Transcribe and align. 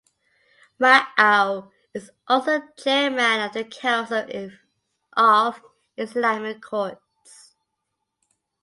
Ma’ow 0.79 1.69
is 1.93 2.09
also 2.27 2.59
Chairman 2.75 3.39
of 3.39 3.53
the 3.53 3.63
Council 3.63 4.25
of 5.15 5.61
Islamic 5.95 6.59
Courts. 6.59 7.53